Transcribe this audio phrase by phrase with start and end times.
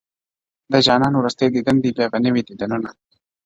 [0.71, 2.89] د جانان وروستی دیدن دی بیا به نه وي دیدنونه-